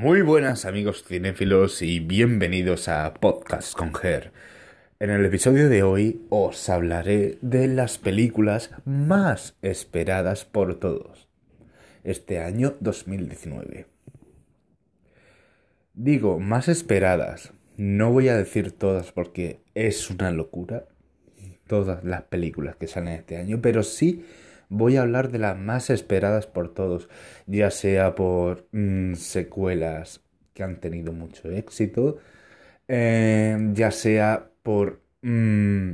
[0.00, 4.32] Muy buenas amigos cinéfilos y bienvenidos a Podcast con Her.
[4.98, 11.28] En el episodio de hoy os hablaré de las películas más esperadas por todos
[12.02, 13.88] este año 2019.
[15.92, 17.52] Digo, más esperadas.
[17.76, 20.86] No voy a decir todas porque es una locura
[21.66, 24.24] todas las películas que salen este año, pero sí
[24.70, 27.10] voy a hablar de las más esperadas por todos,
[27.46, 30.22] ya sea por mm, secuelas
[30.54, 32.18] que han tenido mucho éxito,
[32.88, 35.90] eh, ya sea por mm,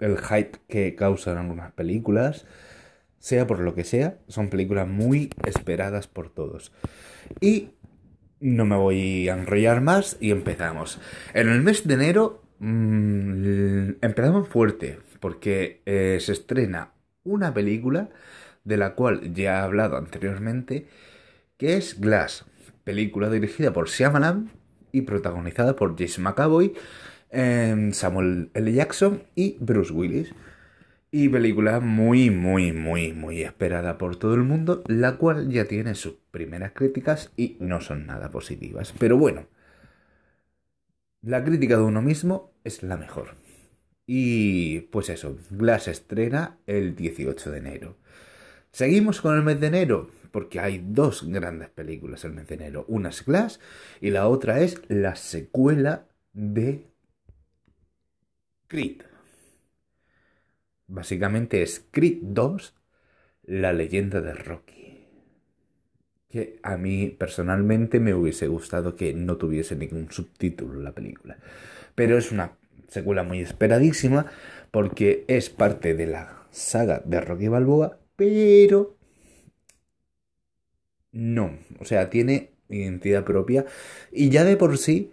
[0.00, 2.44] el hype que causan algunas películas,
[3.18, 6.72] sea por lo que sea, son películas muy esperadas por todos.
[7.40, 7.70] Y
[8.40, 11.00] no me voy a enrollar más y empezamos.
[11.34, 16.92] En el mes de enero mm, empezamos fuerte porque eh, se estrena
[17.28, 18.08] una película
[18.64, 20.88] de la cual ya he hablado anteriormente,
[21.56, 22.44] que es Glass,
[22.84, 24.50] película dirigida por Shyamalan
[24.92, 26.74] y protagonizada por Jason McAvoy,
[27.30, 28.72] em, Samuel L.
[28.72, 30.34] Jackson y Bruce Willis.
[31.10, 35.94] Y película muy, muy, muy, muy esperada por todo el mundo, la cual ya tiene
[35.94, 38.92] sus primeras críticas y no son nada positivas.
[38.98, 39.46] Pero bueno,
[41.22, 43.36] la crítica de uno mismo es la mejor.
[44.10, 47.96] Y pues eso, Glass estrena el 18 de enero.
[48.72, 52.86] Seguimos con el mes de enero, porque hay dos grandes películas el mes de enero.
[52.88, 53.60] Una es Glass
[54.00, 56.86] y la otra es la secuela de
[58.66, 59.02] Creed.
[60.86, 62.74] Básicamente es Creed 2,
[63.42, 65.06] la leyenda de Rocky.
[66.30, 71.36] Que a mí personalmente me hubiese gustado que no tuviese ningún subtítulo la película.
[71.94, 72.57] Pero es una
[72.88, 74.26] secuela muy esperadísima
[74.70, 78.96] porque es parte de la saga de Rocky Balboa, pero
[81.12, 83.66] no, o sea, tiene identidad propia.
[84.12, 85.12] Y ya de por sí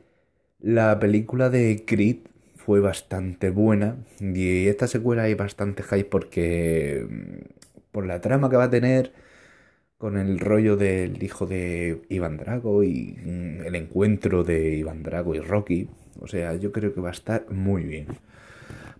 [0.59, 2.17] la película de Creed
[2.55, 3.97] fue bastante buena.
[4.19, 7.41] Y esta secuela hay bastante hype porque mm,
[7.91, 9.13] por la trama que va a tener
[9.97, 15.35] con el rollo del hijo de Iván Drago y mm, el encuentro de Iván Drago
[15.35, 15.89] y Rocky,
[16.19, 18.07] o sea, yo creo que va a estar muy bien.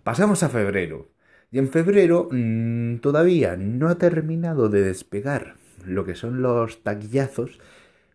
[0.02, 1.10] Pasamos a febrero.
[1.50, 5.54] Y en febrero mm, todavía no ha terminado de despegar
[5.84, 7.60] lo que son los taquillazos,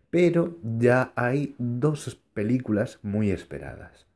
[0.10, 4.08] pero ya hay dos películas muy esperadas.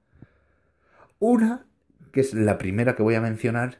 [1.20, 1.66] Una,
[2.12, 3.80] que es la primera que voy a mencionar,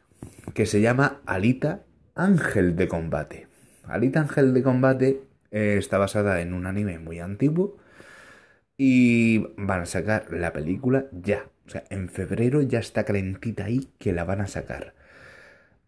[0.54, 3.45] que se llama Alita Ángel de Combate.
[3.88, 5.20] Alita Ángel de Combate
[5.50, 7.76] eh, está basada en un anime muy antiguo
[8.76, 11.48] y van a sacar la película ya.
[11.66, 14.94] O sea, en febrero ya está calentita ahí que la van a sacar.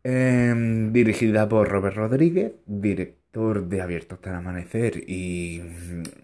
[0.04, 5.60] Em, dirigida por Robert Rodríguez, director de Abierto hasta el Amanecer y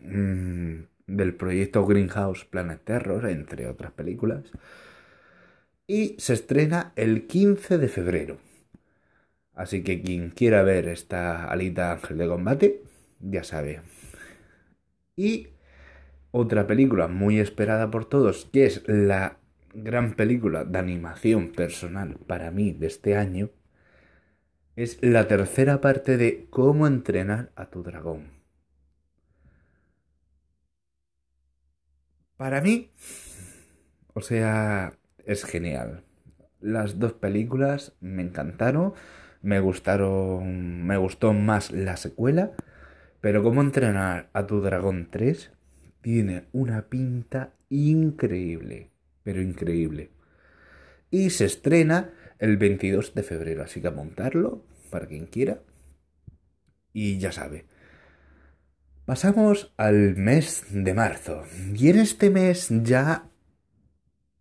[0.02, 4.44] mm, del proyecto Greenhouse Planet Terror, entre otras películas.
[5.86, 8.38] Y se estrena el 15 de febrero.
[9.54, 12.82] Así que quien quiera ver esta alita Ángel de Combate,
[13.20, 13.82] ya sabe.
[15.16, 15.48] Y
[16.32, 19.38] otra película muy esperada por todos, que es la
[19.72, 23.50] gran película de animación personal para mí de este año,
[24.76, 28.32] es la tercera parte de Cómo entrenar a tu dragón.
[32.36, 32.90] Para mí,
[34.12, 36.04] o sea, es genial.
[36.60, 38.94] Las dos películas me encantaron,
[39.44, 42.52] me gustaron, me gustó más la secuela,
[43.20, 45.52] pero Cómo entrenar a tu dragón 3
[46.00, 48.90] tiene una pinta increíble,
[49.22, 50.10] pero increíble.
[51.10, 55.62] Y se estrena el 22 de febrero, así que a montarlo para quien quiera.
[56.92, 57.66] Y ya sabe.
[59.04, 61.44] Pasamos al mes de marzo.
[61.74, 63.30] Y en este mes ya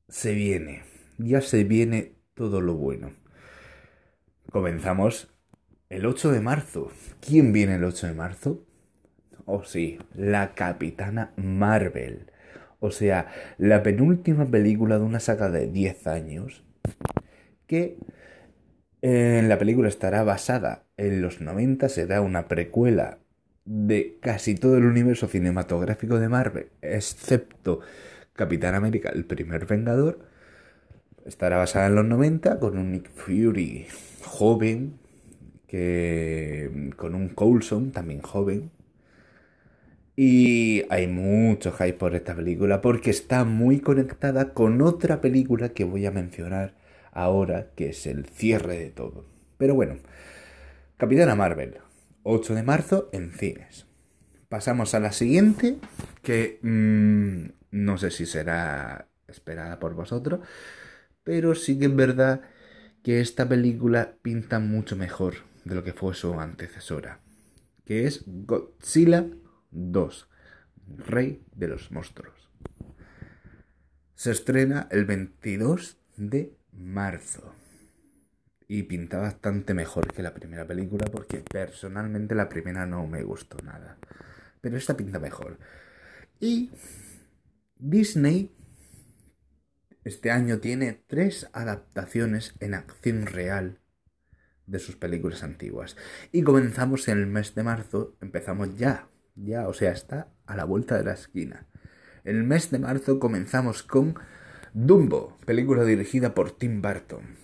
[0.08, 0.84] se viene,
[1.18, 3.23] ya se viene todo lo bueno.
[4.53, 5.34] Comenzamos
[5.90, 6.91] el 8 de marzo.
[7.19, 8.63] ¿Quién viene el 8 de marzo?
[9.45, 12.28] Oh sí, la Capitana Marvel.
[12.80, 16.63] O sea, la penúltima película de una saga de 10 años
[17.66, 17.98] que
[19.01, 23.18] en la película estará basada en los 90, será una precuela
[23.66, 27.80] de casi todo el universo cinematográfico de Marvel, excepto
[28.33, 30.31] Capitán América, el primer Vengador.
[31.25, 33.88] Estará basada en los 90 con un Nick Fury
[34.24, 35.00] joven,
[35.68, 38.72] que con un Coulson también joven,
[40.16, 45.86] y hay mucho hype por esta película porque está muy conectada con otra película que
[45.86, 46.75] voy a mencionar
[47.12, 49.26] ahora, que es el cierre de todo.
[49.58, 49.98] Pero bueno,
[50.98, 51.78] Capitana Marvel,
[52.24, 53.88] 8 de marzo en cines.
[54.50, 55.78] pasamos a la siguiente,
[56.22, 60.42] que mm, no sé si será esperada por vosotros,
[61.24, 62.42] pero sí que es verdad
[63.04, 65.36] que esta película pinta mucho mejor
[65.66, 67.20] de lo que fue su antecesora,
[67.86, 69.25] que es Godzilla
[69.72, 70.30] 2,
[70.98, 72.50] Rey de los Monstruos.
[74.16, 77.54] Se estrena el 22 de marzo
[78.68, 83.58] y pinta bastante mejor que la primera película porque personalmente la primera no me gustó
[83.64, 83.98] nada,
[84.62, 85.60] pero esta pinta mejor.
[86.40, 86.72] Y
[87.78, 88.56] Disney
[90.04, 93.80] este año tiene tres adaptaciones en acción real
[94.66, 95.96] de sus películas antiguas.
[96.32, 100.66] Y comenzamos en el mes de marzo, empezamos ya, ya, o sea, está a la
[100.66, 101.68] vuelta de la esquina.
[102.24, 104.16] En el mes de marzo comenzamos con
[104.74, 107.38] Dumbo, película dirigida por Tim Burton.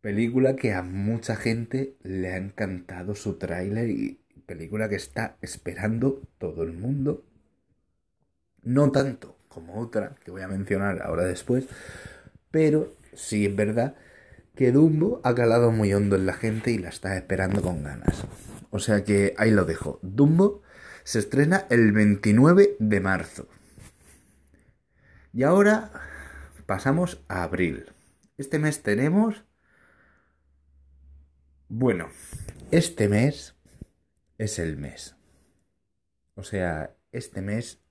[0.00, 6.22] Película que a mucha gente le ha encantado su tráiler y película que está esperando
[6.38, 7.24] todo el mundo.
[8.62, 11.66] No tanto como otra que voy a mencionar ahora después,
[12.50, 13.96] pero sí es verdad
[14.54, 18.24] que Dumbo ha calado muy hondo en la gente y la está esperando con ganas.
[18.70, 19.98] O sea que ahí lo dejo.
[20.02, 20.62] Dumbo
[21.04, 23.48] se estrena el 29 de marzo.
[25.32, 25.90] Y ahora
[26.66, 27.86] pasamos a abril.
[28.36, 29.44] Este mes tenemos...
[31.68, 32.08] Bueno,
[32.70, 33.56] este mes
[34.38, 35.16] es el mes.
[36.34, 37.82] O sea, este mes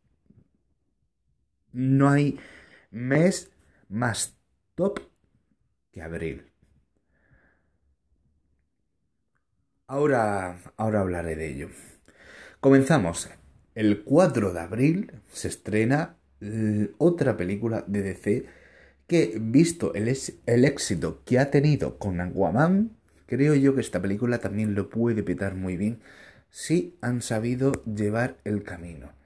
[1.78, 2.40] no hay
[2.90, 3.52] mes
[3.88, 4.36] más
[4.74, 5.00] top
[5.92, 6.52] que abril.
[9.86, 11.70] Ahora, ahora hablaré de ello.
[12.60, 13.30] Comenzamos.
[13.76, 16.18] El 4 de abril se estrena
[16.98, 18.46] otra película de DC
[19.06, 20.12] que, visto el,
[20.48, 22.98] el éxito que ha tenido con Aquaman,
[23.28, 26.00] creo yo que esta película también lo puede petar muy bien
[26.50, 29.17] si han sabido llevar el camino.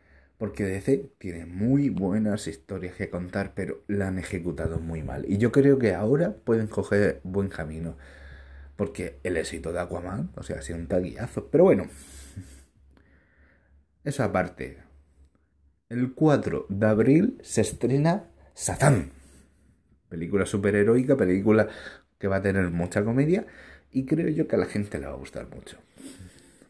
[0.42, 5.24] Porque DC tiene muy buenas historias que contar, pero la han ejecutado muy mal.
[5.28, 7.96] Y yo creo que ahora pueden coger buen camino.
[8.76, 11.50] Porque el éxito de Aquaman, o sea, ha sido un taquillazo.
[11.52, 11.86] Pero bueno,
[14.04, 14.80] eso aparte.
[15.90, 18.24] El 4 de abril se estrena
[18.56, 19.12] Satán.
[20.10, 21.68] Película superheroica, película
[22.18, 23.46] que va a tener mucha comedia.
[23.92, 25.78] Y creo yo que a la gente le va a gustar mucho.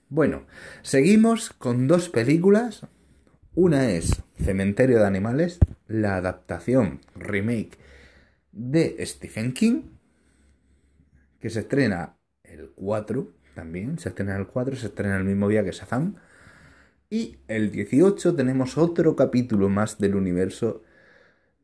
[0.10, 0.46] Bueno,
[0.82, 2.86] seguimos con dos películas
[3.54, 7.78] una es Cementerio de Animales, la adaptación remake
[8.52, 9.84] de Stephen King,
[11.40, 15.64] que se estrena el 4 también, se estrena el 4, se estrena el mismo día
[15.64, 16.16] que Shazam.
[17.10, 20.84] Y el 18 tenemos otro capítulo más del universo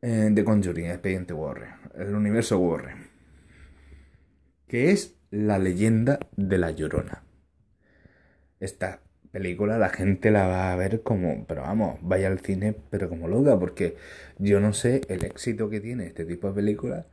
[0.02, 3.08] eh, de Conjuring, Expediente Warren, el universo Warren,
[4.66, 7.22] que es la leyenda de la Llorona.
[8.60, 9.00] Esta
[9.38, 13.28] película la gente la va a ver como, pero vamos, vaya al cine, pero como
[13.28, 13.96] loca, porque
[14.38, 17.06] yo no sé el éxito que tiene este tipo de películas,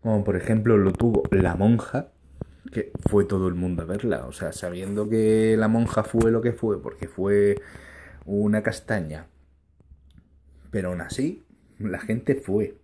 [0.00, 2.12] como por ejemplo lo tuvo La Monja,
[2.72, 6.42] que fue todo el mundo a verla, o sea, sabiendo que La Monja fue lo
[6.42, 7.56] que fue, porque fue
[8.24, 9.26] una castaña,
[10.70, 11.44] pero aún así,
[11.80, 12.76] la gente fue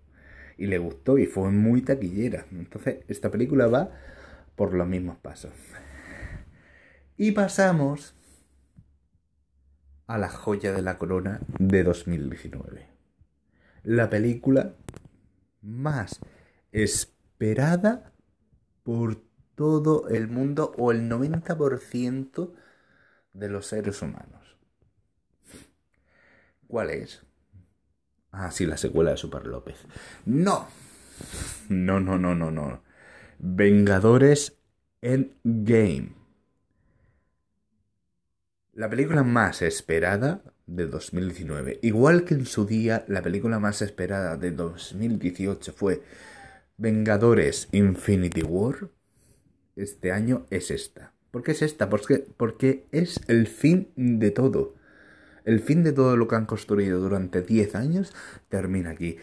[0.59, 2.45] y le gustó y fue muy taquillera.
[2.51, 3.93] Entonces, esta película va
[4.57, 5.53] por los mismos pasos.
[7.17, 8.15] Y pasamos
[10.11, 12.89] a la joya de la corona de 2019.
[13.85, 14.75] La película
[15.63, 16.19] más
[16.73, 18.13] esperada
[18.83, 19.23] por
[19.55, 22.53] todo el mundo o el 90%
[23.35, 24.57] de los seres humanos.
[26.67, 27.23] ¿Cuál es?
[28.33, 29.77] Ah, sí, la secuela de Super López.
[30.25, 30.67] No.
[31.69, 32.83] No, no, no, no, no.
[33.39, 34.59] Vengadores
[35.03, 36.20] Endgame.
[38.81, 41.81] La película más esperada de 2019.
[41.83, 46.01] Igual que en su día la película más esperada de 2018 fue
[46.79, 48.89] Vengadores Infinity War.
[49.77, 51.13] Este año es esta.
[51.31, 51.91] ¿Por qué es esta?
[51.91, 54.77] Porque, porque es el fin de todo.
[55.45, 58.15] El fin de todo lo que han construido durante 10 años
[58.49, 59.19] termina aquí.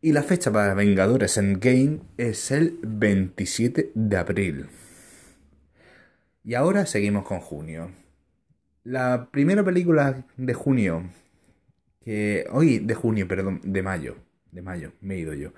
[0.00, 4.68] Y la fecha para Vengadores Endgame es el 27 de abril.
[6.42, 7.90] Y ahora seguimos con junio.
[8.86, 11.10] La primera película de junio,
[12.04, 14.14] que hoy de junio, perdón, de mayo,
[14.52, 15.52] de mayo, me he ido yo.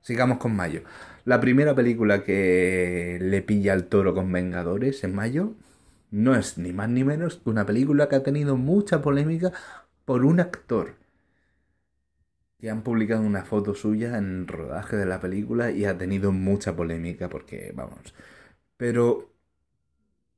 [0.00, 0.82] Sigamos con mayo.
[1.26, 5.54] La primera película que le pilla al toro con Vengadores en mayo
[6.10, 9.52] no es ni más ni menos que una película que ha tenido mucha polémica
[10.06, 10.96] por un actor.
[12.58, 16.32] Que han publicado una foto suya en el rodaje de la película y ha tenido
[16.32, 18.14] mucha polémica porque, vamos.
[18.78, 19.35] Pero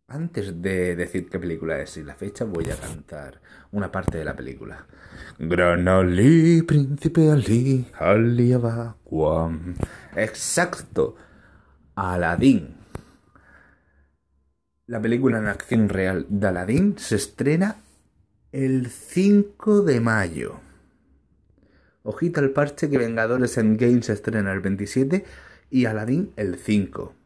[0.09, 3.41] antes de decir qué película es y la fecha, voy a cantar
[3.73, 4.87] una parte de la película.
[5.39, 8.57] Gran Ali, príncipe Ali, Ali.
[10.17, 11.15] Exacto.
[11.95, 12.77] Aladín.
[14.87, 17.77] La película en acción real de Aladín se estrena
[18.53, 20.61] el 5 de mayo.
[22.03, 25.27] Ojita al parche que Vengadores Endgame se estrena el 27
[25.71, 27.18] y Aladdin el 5.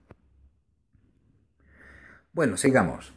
[2.34, 3.12] Bueno, sigamos.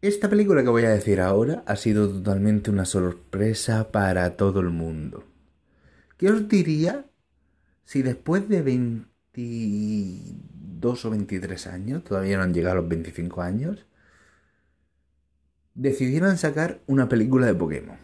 [0.00, 4.70] Esta película que voy a decir ahora ha sido totalmente una sorpresa para todo el
[4.70, 5.22] mundo.
[6.18, 7.06] ¿Qué os diría
[7.84, 13.86] si después de 22 o 23 años, todavía no han llegado a los 25 años,
[15.74, 17.98] decidieran sacar una película de Pokémon?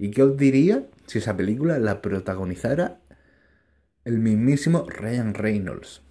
[0.00, 2.98] ¿Y qué os diría si esa película la protagonizara
[4.04, 6.03] el mismísimo Ryan Reynolds,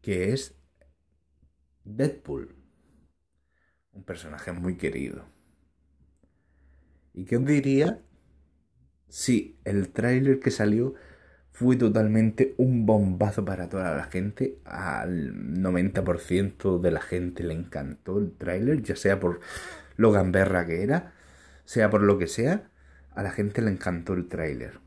[0.00, 0.54] que es
[1.84, 2.54] Deadpool?
[3.92, 5.24] Un personaje muy querido.
[7.12, 8.02] ¿Y qué os diría
[9.08, 10.94] si el tráiler que salió
[11.52, 14.58] fue totalmente un bombazo para toda la gente?
[14.64, 19.40] Al 90% de la gente le encantó el tráiler, ya sea por
[19.96, 21.12] lo gamberra que era,
[21.64, 22.70] sea por lo que sea
[23.14, 24.80] a la gente le encantó el tráiler.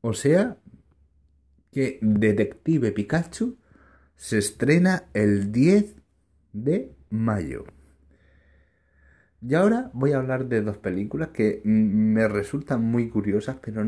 [0.00, 0.56] O sea,
[1.70, 3.56] que Detective Pikachu
[4.22, 5.96] se estrena el 10
[6.52, 7.64] de mayo.
[9.40, 13.84] Y ahora voy a hablar de dos películas que me resultan muy curiosas, pero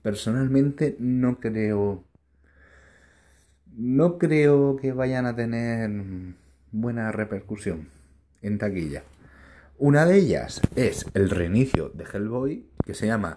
[0.00, 2.04] personalmente no creo...
[3.76, 5.90] No creo que vayan a tener
[6.72, 7.90] buena repercusión
[8.40, 9.02] en taquilla.
[9.76, 13.36] Una de ellas es el reinicio de Hellboy, que se llama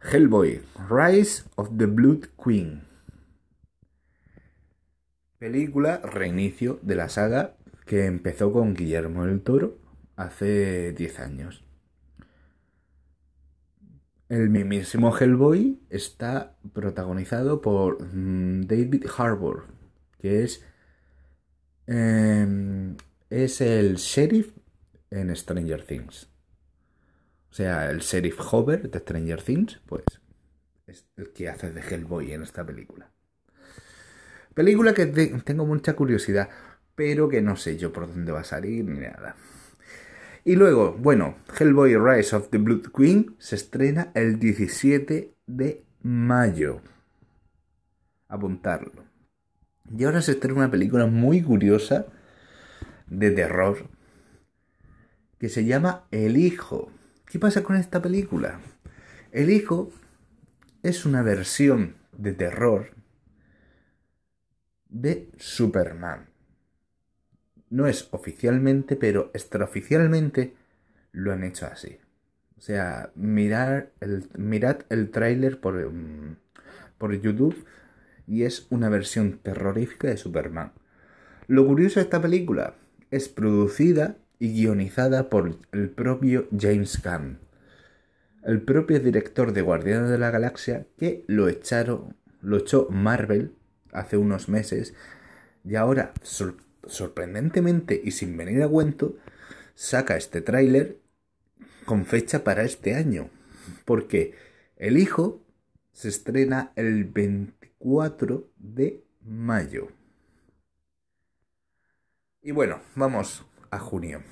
[0.00, 2.91] Hellboy Rise of the Blood Queen.
[5.42, 9.76] Película reinicio de la saga que empezó con Guillermo el Toro
[10.14, 11.64] hace 10 años.
[14.28, 19.64] El mismísimo Hellboy está protagonizado por mm, David Harbour,
[20.20, 20.64] que es,
[21.88, 22.96] em,
[23.28, 24.56] es el sheriff
[25.10, 26.30] en Stranger Things.
[27.50, 30.04] O sea, el sheriff Hover de Stranger Things, pues
[30.86, 33.11] es el que hace de Hellboy en esta película.
[34.54, 36.48] Película que tengo mucha curiosidad,
[36.94, 39.34] pero que no sé yo por dónde va a salir ni nada.
[40.44, 46.80] Y luego, bueno, Hellboy Rise of the Blood Queen se estrena el 17 de mayo.
[48.28, 49.04] Apuntarlo.
[49.96, 52.06] Y ahora se estrena una película muy curiosa
[53.06, 53.88] de terror
[55.38, 56.90] que se llama El Hijo.
[57.26, 58.60] ¿Qué pasa con esta película?
[59.30, 59.90] El Hijo
[60.82, 63.01] es una versión de terror
[64.92, 66.28] de Superman.
[67.70, 70.54] No es oficialmente, pero extraoficialmente
[71.12, 71.98] lo han hecho así.
[72.58, 76.36] O sea, mirar el, mirad el tráiler por, mm,
[76.98, 77.64] por YouTube
[78.26, 80.72] y es una versión terrorífica de Superman.
[81.48, 82.74] Lo curioso de esta película
[83.10, 87.38] es producida y guionizada por el propio James Gunn,
[88.44, 93.52] el propio director de Guardianes de la Galaxia que lo echaron, lo echó Marvel
[93.92, 94.94] hace unos meses
[95.64, 96.12] y ahora
[96.86, 99.16] sorprendentemente y sin venir a cuento
[99.74, 100.98] saca este tráiler
[101.84, 103.30] con fecha para este año
[103.84, 104.34] porque
[104.76, 105.42] El Hijo
[105.92, 109.88] se estrena el 24 de mayo.
[112.42, 114.22] Y bueno, vamos a junio.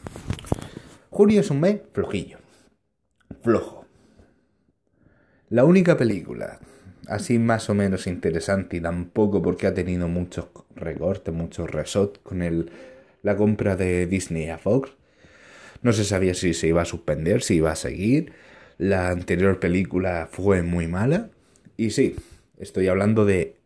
[1.11, 2.39] Junio es un mes flojillo.
[3.43, 3.87] Flojo.
[5.49, 6.61] La única película
[7.07, 12.43] así más o menos interesante y tampoco porque ha tenido muchos recortes, muchos resot con
[12.43, 12.71] el,
[13.23, 14.93] la compra de Disney a Fox.
[15.83, 18.33] No se sabía si se iba a suspender, si iba a seguir.
[18.79, 21.31] La anterior película fue muy mala.
[21.77, 22.17] Y sí,
[22.59, 23.57] estoy hablando de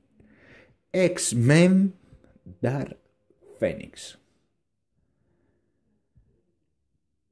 [0.92, 1.94] X-Men
[2.60, 2.98] Dark
[3.58, 4.18] Phoenix.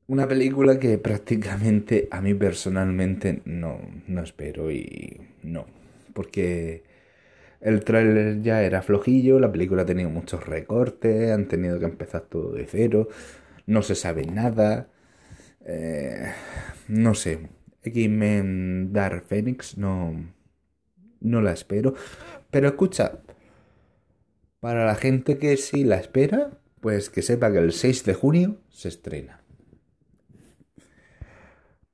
[0.09, 5.82] Una película que prácticamente a mí personalmente no, no espero y no.
[6.13, 6.85] Porque
[7.61, 12.23] el tráiler ya era flojillo, la película ha tenido muchos recortes, han tenido que empezar
[12.23, 13.09] todo de cero,
[13.67, 14.89] no se sabe nada.
[15.65, 16.33] Eh,
[16.89, 17.49] no sé.
[17.83, 20.33] X-Men Dark Phoenix no,
[21.21, 21.95] no la espero.
[22.51, 23.23] Pero escucha,
[24.61, 26.51] para la gente que sí la espera,
[26.81, 29.43] pues que sepa que el 6 de junio se estrena.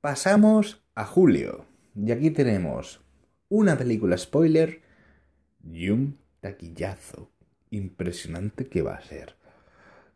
[0.01, 1.65] Pasamos a julio.
[1.95, 3.01] Y aquí tenemos
[3.49, 4.81] una película spoiler
[5.63, 7.31] y un taquillazo
[7.71, 9.35] impresionante que va a ser.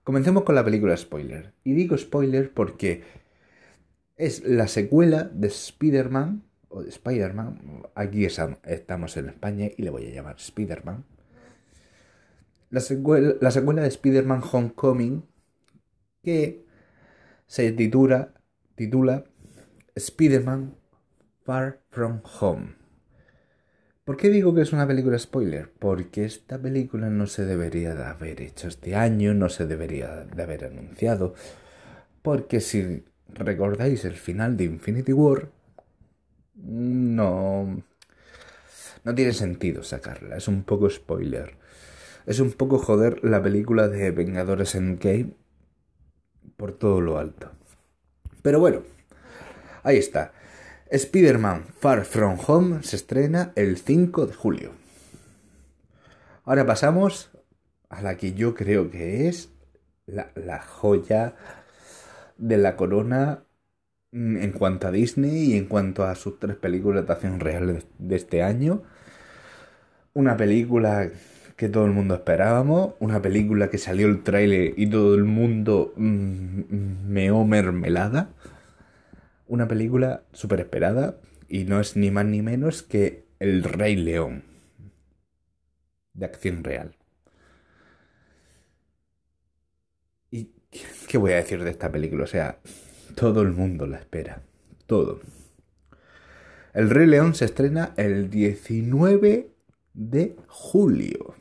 [0.03, 1.53] Comencemos con la película spoiler.
[1.63, 3.03] Y digo spoiler porque
[4.15, 10.07] es la secuela de Spider-Man, o de Spider-Man, aquí estamos en España y le voy
[10.07, 11.05] a llamar Spider-Man.
[12.69, 15.25] La secuela, la secuela de Spider-Man Homecoming,
[16.23, 16.65] que
[17.45, 18.33] se titula,
[18.75, 19.25] titula
[19.95, 20.75] Spider-Man
[21.43, 22.82] Far From Home.
[24.03, 25.71] ¿Por qué digo que es una película spoiler?
[25.79, 30.43] Porque esta película no se debería de haber hecho este año, no se debería de
[30.43, 31.35] haber anunciado.
[32.21, 35.49] Porque si recordáis el final de Infinity War,
[36.55, 37.81] no...
[39.05, 41.55] No tiene sentido sacarla, es un poco spoiler.
[42.25, 45.31] Es un poco joder la película de Vengadores Endgame
[46.57, 47.51] por todo lo alto.
[48.41, 48.83] Pero bueno,
[49.83, 50.33] ahí está.
[50.93, 54.73] Spider-Man Far From Home se estrena el 5 de julio.
[56.45, 57.31] Ahora pasamos
[57.89, 59.49] a la que yo creo que es
[60.05, 61.33] la, joya
[62.37, 63.39] de la corona
[64.11, 68.15] en cuanto a Disney y en cuanto a sus tres películas de acción real de
[68.15, 68.83] este año.
[70.13, 71.09] Una película
[71.55, 75.91] que todo el mundo esperábamos, una película que salió el tráiler y todo el mundo
[75.97, 78.29] mm, meó mermelada
[79.47, 84.43] una película súper esperada y no es ni más ni menos que El Rey León
[86.13, 86.95] de acción real.
[90.31, 90.51] ¿Y
[91.07, 92.23] qué voy a decir de esta película?
[92.23, 92.59] O sea,
[93.15, 94.41] todo el mundo la espera.
[94.85, 95.21] Todo.
[96.73, 99.51] El Rey León se estrena el 19
[99.93, 101.35] de julio.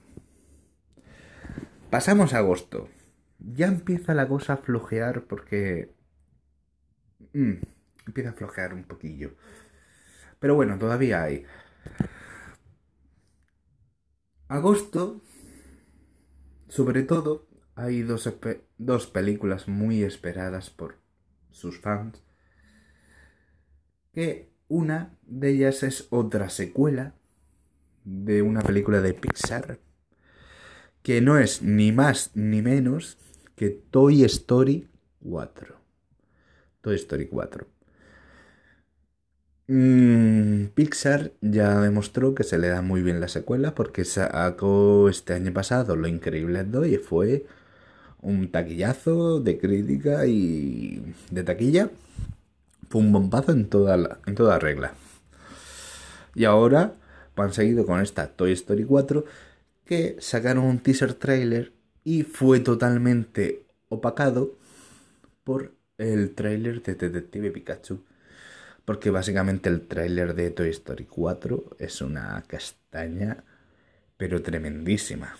[1.90, 2.88] Pasamos a agosto.
[3.38, 5.90] Ya empieza la cosa a flojear porque...
[7.32, 7.54] Mm,
[8.06, 9.34] empieza a flojear un poquillo.
[10.38, 11.44] Pero bueno, todavía hay.
[14.48, 15.22] Agosto,
[16.68, 18.28] sobre todo, hay dos,
[18.78, 20.98] dos películas muy esperadas por
[21.50, 22.22] sus fans.
[24.12, 27.14] Que una de ellas es otra secuela
[28.04, 29.78] de una película de Pixar.
[31.02, 33.18] Que no es ni más ni menos
[33.54, 34.88] que Toy Story
[35.20, 35.76] 4.
[36.80, 37.66] Toy Story 4.
[39.68, 45.34] Mm, Pixar ya demostró que se le da muy bien la secuela porque sacó este
[45.34, 47.46] año pasado Lo Increíble 2 y fue
[48.20, 51.90] un taquillazo de crítica y de taquilla.
[52.88, 54.94] Fue un bombazo en toda, en toda regla.
[56.34, 56.94] Y ahora
[57.36, 59.24] han seguido con esta Toy Story 4
[59.84, 61.72] que sacaron un teaser trailer
[62.04, 64.56] y fue totalmente opacado
[65.44, 68.00] por el trailer de Detective Pikachu
[68.84, 73.44] porque básicamente el tráiler de Toy Story 4 es una castaña,
[74.16, 75.36] pero tremendísima,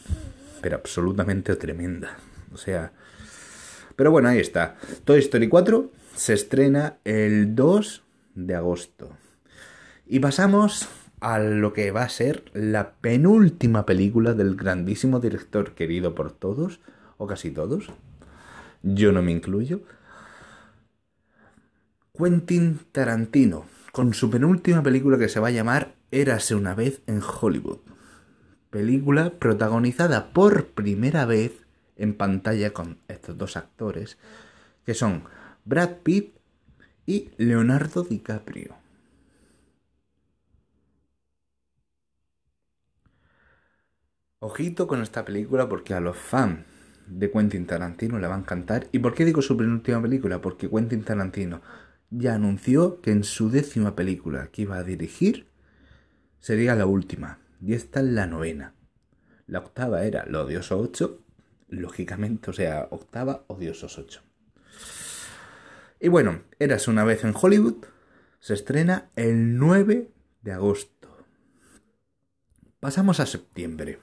[0.61, 2.17] pero absolutamente tremenda.
[2.53, 2.93] O sea,
[3.97, 4.77] pero bueno, ahí está.
[5.05, 8.03] Toy Story 4 se estrena el 2
[8.35, 9.11] de agosto.
[10.07, 10.89] Y pasamos
[11.21, 16.81] a lo que va a ser la penúltima película del grandísimo director querido por todos,
[17.17, 17.91] o casi todos.
[18.83, 19.83] Yo no me incluyo
[22.15, 27.23] Quentin Tarantino, con su penúltima película que se va a llamar Érase una vez en
[27.23, 27.79] Hollywood.
[28.69, 31.53] Película protagonizada por primera vez
[31.97, 34.19] en pantalla con estos dos actores,
[34.85, 35.25] que son
[35.65, 36.35] Brad Pitt
[37.07, 38.75] y Leonardo DiCaprio.
[44.41, 46.67] Ojito con esta película porque a los fans
[47.07, 48.89] de Quentin Tarantino le va a encantar.
[48.93, 50.43] ¿Y por qué digo su penúltima película?
[50.43, 51.63] Porque Quentin Tarantino
[52.13, 55.49] ya anunció que en su décima película que iba a dirigir
[56.41, 58.75] sería la última, y esta es la novena.
[59.47, 61.25] La octava era Lo Odioso 8,
[61.69, 64.23] lógicamente, o sea, octava Odiosos 8.
[66.01, 67.85] Y bueno, Eras una vez en Hollywood,
[68.41, 70.11] se estrena el 9
[70.43, 71.09] de agosto.
[72.81, 74.01] Pasamos a septiembre.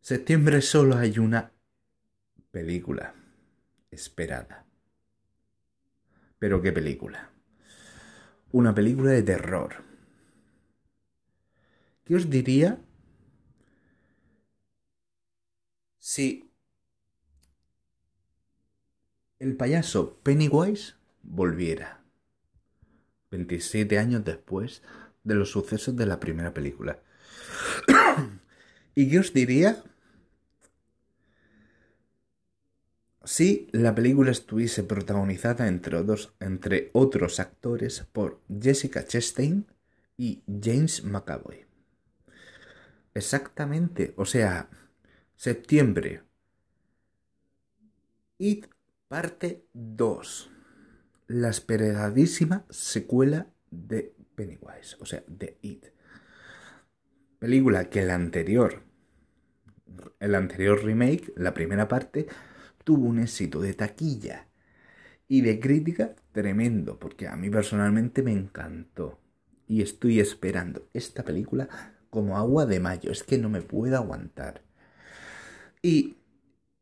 [0.00, 1.52] Septiembre solo hay una
[2.52, 3.12] película
[3.90, 4.65] esperada.
[6.38, 7.30] Pero qué película.
[8.52, 9.84] Una película de terror.
[12.04, 12.78] ¿Qué os diría
[15.98, 16.50] si
[19.38, 22.04] el payaso Pennywise volviera
[23.30, 24.82] 27 años después
[25.24, 27.02] de los sucesos de la primera película?
[28.94, 29.82] ¿Y qué os diría
[33.26, 35.98] si la película estuviese protagonizada entre,
[36.38, 39.66] entre otros actores por Jessica Chastain
[40.16, 41.66] y James McAvoy.
[43.14, 44.68] Exactamente, o sea,
[45.34, 46.22] septiembre,
[48.38, 48.66] It
[49.08, 50.50] parte 2.
[51.26, 55.86] La esperadísima secuela de Pennywise, o sea, de It.
[57.40, 58.82] Película que el anterior,
[60.20, 62.28] el anterior remake, la primera parte,
[62.86, 64.46] tuvo un éxito de taquilla
[65.26, 69.18] y de crítica tremendo, porque a mí personalmente me encantó.
[69.66, 71.68] Y estoy esperando esta película
[72.10, 74.62] como agua de mayo, es que no me puedo aguantar.
[75.82, 76.18] Y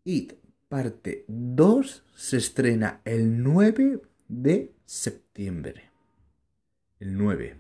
[0.05, 0.35] It
[0.69, 5.91] parte 2 se estrena el 9 de septiembre.
[7.01, 7.57] El 9.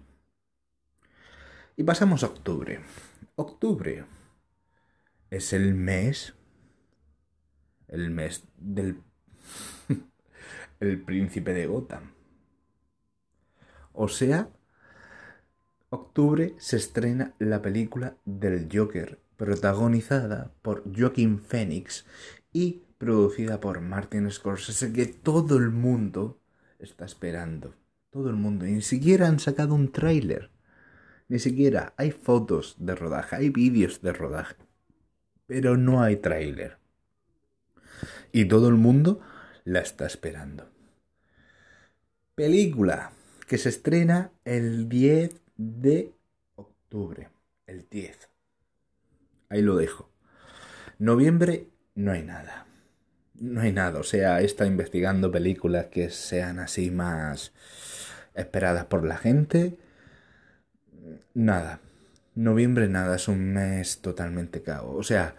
[1.79, 2.81] Y pasamos a octubre.
[3.37, 4.05] Octubre
[5.31, 6.35] es el mes.
[7.95, 8.99] El mes del.
[10.81, 12.11] el príncipe de Gotham.
[13.93, 14.49] O sea,
[15.91, 22.05] octubre se estrena la película del Joker, protagonizada por Joaquin Phoenix
[22.53, 26.41] y producida por Martin Scorsese, que todo el mundo
[26.81, 27.77] está esperando.
[28.11, 28.65] Todo el mundo.
[28.65, 30.51] Ni siquiera han sacado un tráiler.
[31.29, 34.57] Ni siquiera hay fotos de rodaje, hay vídeos de rodaje.
[35.47, 36.84] Pero no hay tráiler.
[38.35, 39.21] Y todo el mundo
[39.63, 40.69] la está esperando.
[42.35, 43.13] Película
[43.47, 46.13] que se estrena el 10 de
[46.57, 47.29] octubre.
[47.69, 48.29] El 10.
[49.51, 50.11] Ahí lo dejo.
[50.99, 52.67] Noviembre no hay nada.
[53.39, 54.01] No hay nada.
[54.01, 57.53] O sea, está investigando películas que sean así más
[58.35, 59.79] esperadas por la gente
[61.35, 61.79] nada.
[62.35, 64.97] Noviembre nada, es un mes totalmente caos.
[64.97, 65.37] O sea,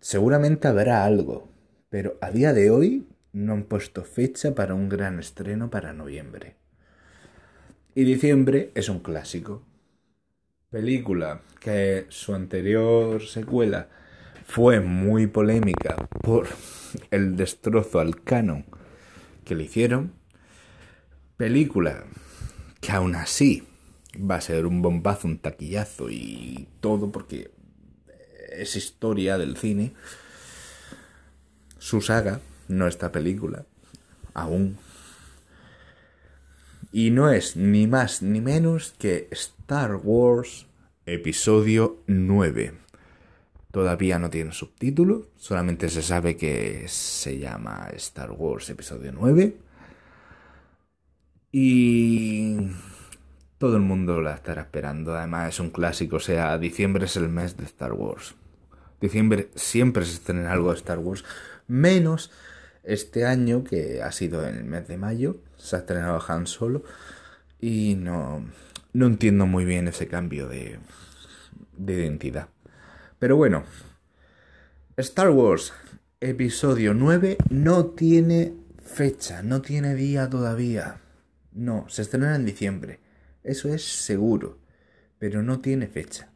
[0.00, 1.53] seguramente habrá algo,
[1.94, 6.56] pero a día de hoy no han puesto fecha para un gran estreno para noviembre.
[7.94, 9.62] Y diciembre es un clásico.
[10.70, 13.90] Película que su anterior secuela
[14.44, 16.48] fue muy polémica por
[17.12, 18.64] el destrozo al canon
[19.44, 20.14] que le hicieron.
[21.36, 22.06] Película
[22.80, 23.68] que aún así
[24.18, 27.52] va a ser un bombazo, un taquillazo y todo porque
[28.50, 29.94] es historia del cine.
[31.84, 33.66] Su saga, no esta película,
[34.32, 34.78] aún.
[36.92, 40.66] Y no es ni más ni menos que Star Wars
[41.04, 42.72] Episodio 9.
[43.70, 49.54] Todavía no tiene subtítulo, solamente se sabe que se llama Star Wars Episodio 9.
[51.52, 52.56] Y
[53.58, 55.14] todo el mundo la estará esperando.
[55.14, 58.36] Además es un clásico, o sea, diciembre es el mes de Star Wars.
[59.02, 61.26] Diciembre siempre se estrena algo de Star Wars,
[61.66, 62.30] menos
[62.82, 66.84] este año que ha sido en el mes de mayo, se ha estrenado Han Solo
[67.60, 68.44] y no,
[68.92, 70.78] no entiendo muy bien ese cambio de,
[71.76, 72.48] de identidad.
[73.18, 73.64] Pero bueno,
[74.96, 75.72] Star Wars
[76.20, 81.00] episodio 9 no tiene fecha, no tiene día todavía.
[81.52, 83.00] No, se estrena en diciembre.
[83.42, 84.58] Eso es seguro,
[85.18, 86.30] pero no tiene fecha.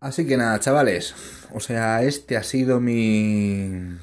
[0.00, 1.14] Así que nada, chavales.
[1.52, 3.96] O sea, este ha sido mi.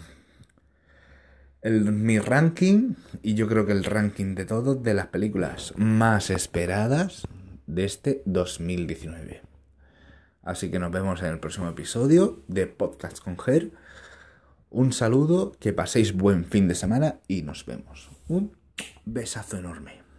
[1.61, 6.29] El, mi ranking, y yo creo que el ranking de todos, de las películas más
[6.29, 7.25] esperadas
[7.67, 9.41] de este 2019.
[10.41, 13.71] Así que nos vemos en el próximo episodio de Podcast con Ger.
[14.69, 18.09] Un saludo, que paséis buen fin de semana y nos vemos.
[18.27, 18.57] Un
[19.05, 20.02] besazo enorme.